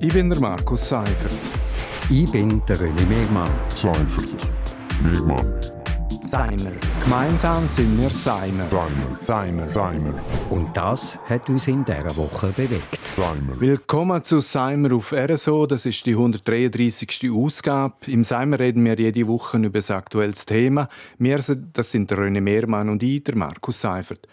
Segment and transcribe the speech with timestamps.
[0.00, 1.38] Ich bin der Markus Seifert.
[2.10, 3.50] Ich bin der René Megmann.
[3.68, 4.28] Seifert.
[5.02, 5.60] Megmann.
[6.30, 6.72] Seimer.
[7.04, 8.66] Gemeinsam sind wir Seimer.
[8.66, 9.18] Seimer.
[9.20, 9.68] Seimer.
[9.68, 10.14] Seimer.
[10.50, 12.98] Und das hat uns in dieser Woche bewegt.
[13.16, 13.60] Seimer.
[13.60, 15.66] Willkommen zu Seimer auf RSO.
[15.66, 17.30] Das ist die 133.
[17.30, 17.94] Ausgabe.
[18.06, 20.88] Im Seimer reden wir jede Woche über ein aktuelles Thema.
[21.18, 21.40] Wir,
[21.72, 24.26] das sind der René Mehrmann und ich, der Markus Seifert.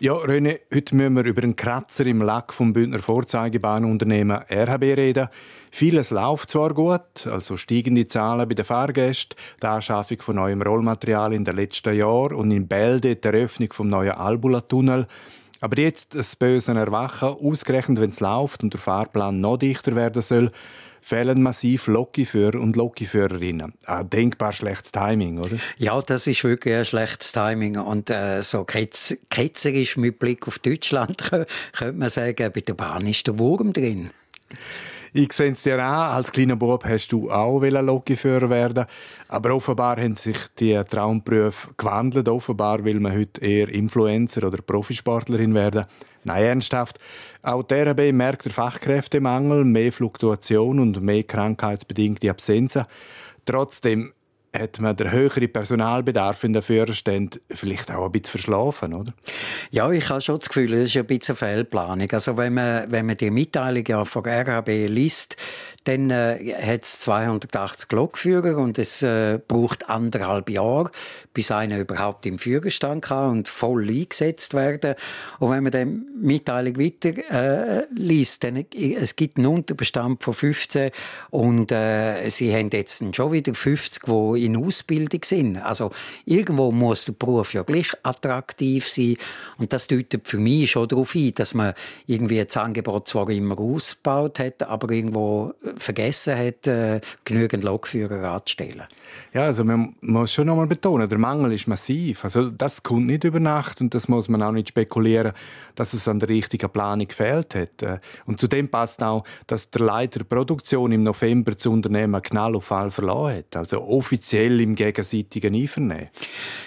[0.00, 5.28] Ja, René, heute müssen wir über einen Kratzer im Lack vom Bündner Vorzeigebahnunternehmen RHB reden.
[5.70, 11.32] Vieles läuft zwar gut, also steigende Zahlen bei den Fahrgästen, die Anschaffung von neuem Rollmaterial
[11.32, 15.06] in den letzten Jahren und in Bälde die Eröffnung vom neuen Albula-Tunnel.
[15.60, 20.22] Aber jetzt das böse Erwachen, ausgerechnet wenn es läuft und der Fahrplan noch dichter werden
[20.22, 20.50] soll,
[21.04, 23.74] fehlen massiv Lokführer und Lokführerinnen.
[23.84, 25.58] Ein denkbar schlechtes Timing, oder?
[25.78, 27.76] Ja, das ist wirklich ein schlechtes Timing.
[27.76, 31.30] Und äh, so ketzerisch mit Blick auf Deutschland
[31.72, 34.12] könnte man sagen, bei der Bahn ist der Wurm drin.
[35.16, 38.86] Ich sehe es dir an, als kleiner Bub hast du auch Lokführer werden
[39.28, 42.28] aber offenbar haben sich die Traumberufe gewandelt.
[42.28, 45.86] Offenbar will man heute eher Influencer oder Profisportlerin werden.
[46.24, 46.98] Nein, ernsthaft.
[47.42, 52.84] Auch der RB merkt der Fachkräftemangel, mehr Fluktuation und mehr krankheitsbedingte Absenzen.
[53.44, 54.14] Trotzdem
[54.54, 59.12] hat man den höheren Personalbedarf in den Führerständen vielleicht auch ein bisschen verschlafen, oder?
[59.70, 62.10] Ja, ich habe schon das Gefühl, das ist ein bisschen eine Fehlplanung.
[62.12, 65.36] Also wenn man, wenn man die Mitteilung ja von RHB liest,
[65.84, 70.90] dann äh, hat es 280 Lokführer und es äh, braucht anderthalb Jahre,
[71.34, 74.94] bis einer überhaupt im Führerstand kann und voll eingesetzt werden.
[75.38, 80.90] Und wenn man die Mitteilung weiter äh, liest, dann es gibt einen Unterbestand von 15
[81.30, 85.58] und äh, sie haben jetzt schon wieder 50, die in Ausbildung sind.
[85.58, 85.90] Also
[86.24, 89.16] irgendwo muss der Beruf ja gleich attraktiv sein
[89.58, 91.74] und das deutet für mich schon darauf ein, dass man
[92.06, 98.84] irgendwie das Angebot zwar immer ausgebaut hat, aber irgendwo vergessen hat, äh, genügend Lokführer anzustellen.
[99.32, 102.24] Ja, also man muss schon noch mal betonen, der Mangel ist massiv.
[102.24, 105.32] Also das kommt nicht über Nacht und das muss man auch nicht spekulieren,
[105.74, 107.82] dass es an der richtigen Planung gefehlt hat.
[107.82, 112.64] Äh, und zudem passt auch, dass der Leiter Produktion im November das Unternehmen Knall auf
[112.64, 113.56] Fall verloren hat.
[113.56, 116.08] Also offiziell im gegenseitigen Einvernehmen.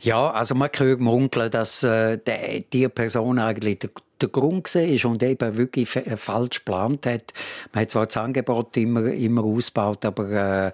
[0.00, 2.18] Ja, also man kann munkeln, dass äh,
[2.72, 3.78] die Person eigentlich
[4.22, 7.32] der Grund war und eben wirklich äh, falsch geplant hat.
[7.72, 10.72] Man hat zwar das Angebot immer, immer ausgebaut, aber äh,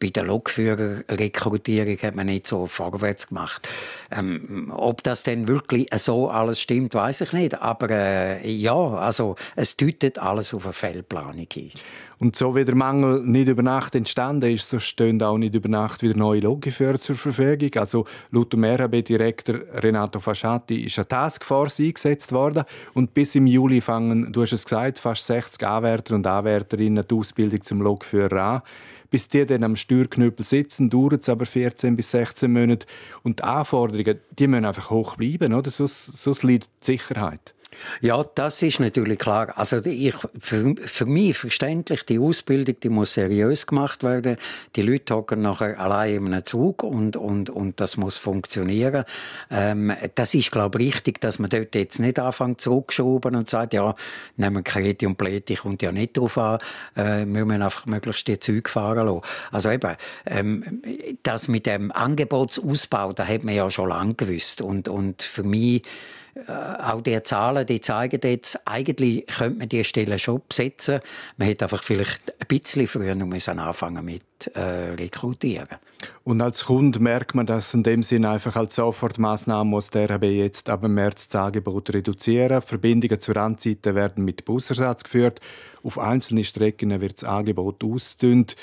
[0.00, 3.68] bei der Lokführerrekrutierung hat man nicht so vorwärts gemacht.
[4.10, 7.60] Ähm, ob das denn wirklich so alles stimmt, weiß ich nicht.
[7.60, 11.70] Aber äh, ja, also es deutet alles auf eine Fehlplanung hin.
[12.22, 15.68] Und so wie der Mangel nicht über Nacht entstanden ist, so stehen auch nicht über
[15.68, 17.70] Nacht wieder neue Logiführer zur Verfügung.
[17.74, 22.62] Also laut dem RHB-Direktor Renato Fasciati ist eine Taskforce eingesetzt worden
[22.94, 27.12] und bis im Juli fangen, du hast es gesagt, fast 60 Anwärter und Anwärterinnen die
[27.12, 28.62] Ausbildung zum Lokführer an.
[29.10, 32.86] Bis die dann am Steuerknüppel sitzen, dauert es aber 14 bis 16 Monate.
[33.24, 35.72] Und die Anforderungen, die müssen einfach hoch bleiben, oder?
[35.72, 37.52] Sonst, sonst leidet die Sicherheit.
[38.00, 39.52] Ja, das ist natürlich klar.
[39.56, 44.36] Also ich, für, für mich verständlich, die Ausbildung, die muss seriös gemacht werden.
[44.76, 49.04] Die Leute hocken nachher allein in einem Zug und, und, und das muss funktionieren.
[49.50, 53.74] Ähm, das ist, glaube ich, richtig, dass man dort jetzt nicht anfängt zurückschrauben und sagt,
[53.74, 53.94] ja,
[54.36, 56.58] nehmen Kreti und Pleti, kommt ja nicht drauf an,
[56.94, 59.22] äh, wir müssen einfach möglichst die Züge fahren lassen.
[59.50, 59.96] Also eben,
[60.26, 60.82] ähm,
[61.22, 65.82] das mit dem Angebotsausbau, da hat man ja schon lange gewusst und, und für mich
[66.48, 71.00] auch die Zahlen, die zeigen jetzt, eigentlich könnte man diese Stellen schon besetzen.
[71.36, 74.04] Man hätte einfach vielleicht ein bisschen früher noch anfangen
[74.48, 75.68] äh, rekrutieren.
[76.24, 80.24] Und als Kunde merkt man, dass in dem Sinne einfach als Sofortmaßnahme muss der RHB
[80.24, 82.62] jetzt ab März das Angebot reduzieren.
[82.62, 85.40] Verbindungen zur Randzeiten werden mit Busersatz geführt.
[85.82, 88.56] Auf einzelnen Strecken wird das Angebot ausgedünnt.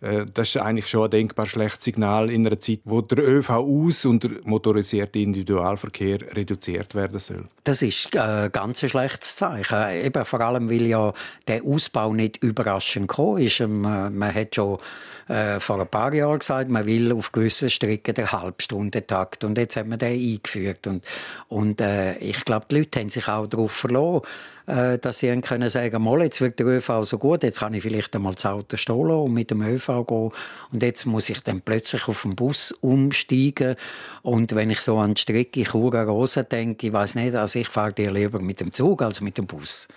[0.00, 3.50] Äh, das ist eigentlich schon ein denkbar schlechtes Signal in einer Zeit, wo der ÖV
[3.50, 7.48] aus und der motorisierte Individualverkehr reduziert werden soll.
[7.64, 10.04] Das ist ein äh, ganz schlechtes Zeichen.
[10.04, 11.12] Eben vor allem, weil ja
[11.48, 13.60] der Ausbau nicht überraschend gekommen ist.
[13.60, 14.78] Ähm, man hat schon
[15.28, 19.44] äh, vor ein paar Jahren gesagt, man will auf gewissen Strecken den Halbstundentakt.
[19.44, 20.86] Und jetzt hat man den eingeführt.
[20.86, 21.06] Und,
[21.48, 24.22] und äh, ich glaube, die Leute haben sich auch darauf verloren
[24.66, 27.82] äh, dass sie können sagen, mal, jetzt wird der ÖV so gut, jetzt kann ich
[27.82, 30.30] vielleicht einmal das Auto stehen und mit dem ÖV gehen.
[30.72, 33.76] Und jetzt muss ich dann plötzlich auf den Bus umsteigen.
[34.22, 37.92] Und wenn ich so an die Strecke Chura-Rosa denke, ich weiß nicht, also ich fahre
[37.92, 39.88] dir lieber mit dem Zug als mit dem Bus.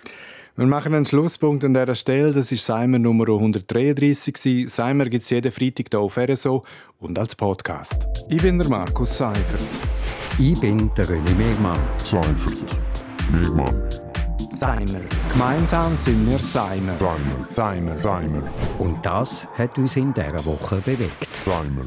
[0.56, 2.32] Wir machen einen Schlusspunkt an dieser Stelle.
[2.32, 4.68] Das ist Seimer Nummer 133.
[4.68, 6.64] Seimer gibt es jeden Freitag hier auf RSO
[6.98, 7.96] und als Podcast.
[8.28, 9.62] Ich bin der Markus Seifert.
[10.38, 11.78] Ich bin der René Megmann.
[11.98, 12.58] Seifert.
[13.30, 13.88] Megmann.
[14.58, 15.00] Seimer.
[15.32, 16.96] Gemeinsam sind wir Seimer.
[16.96, 18.42] Seimer, Seimer, Seimer,
[18.78, 21.28] Und das hat uns in dieser Woche bewegt.
[21.44, 21.82] Seimer.